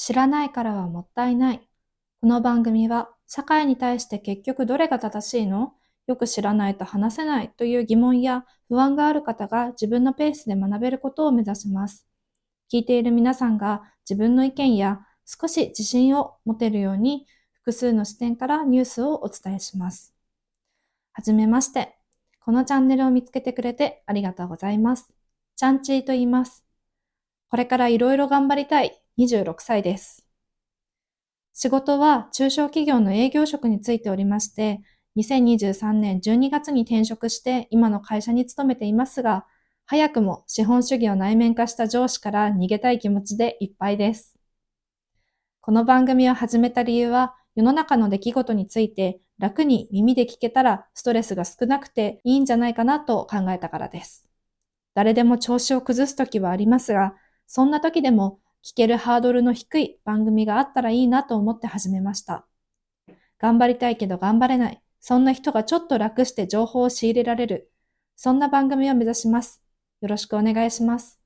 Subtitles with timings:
[0.00, 1.68] 知らないからはもったいない。
[2.20, 5.72] この番組は社会に対して結局どれが正しいの？
[6.06, 12.06] よく知らないと話せないという疑問や不安がある方が自分のペースで学べることを目指します。
[12.72, 20.14] 聞いている皆さんが自分の意見や少し自信を持てるように複数の視点からニュースをお伝えします。
[21.12, 21.98] はじめまして。
[22.38, 25.12] このチャンネルを見つけてくれてありがとうございます。
[25.56, 26.64] チャンチーと言います。
[27.50, 30.28] これからいろいろ頑張りたい26歳です。
[31.52, 34.80] 仕事は中小企業の営業職についておりまして、
[35.16, 39.44] 2023年12月に転職して今の会社に勤めていますが、
[39.86, 44.38] 早くも資本主義を内面化した上司から逃げたい気持ちでいっぱいです。
[45.60, 54.28] この番組を始めた理由は、世の中の出来事について楽に耳で聞けたらストレスが少なくていいんじゃないかなと考えたからです。
[54.94, 57.16] 誰でも調子を崩すときはありますが、
[57.48, 62.46] そんな時でも聞けるハードルの低い番組があったらいいなと思って始めました。
[63.38, 64.82] 頑張りたいけど頑張れない。
[65.00, 67.72] そんな人がちょっと楽して情報を仕入れられる。
[68.14, 69.62] そんな番組を目指します。
[70.02, 71.18] よろしくお願いします。